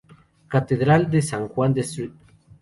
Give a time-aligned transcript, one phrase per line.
[0.49, 2.11] Catedral de San Juan de St.